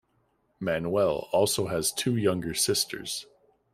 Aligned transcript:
Manuel 0.59 1.29
also 1.31 1.67
has 1.67 1.91
two 1.91 2.15
younger 2.15 2.55
sisters. 2.55 3.27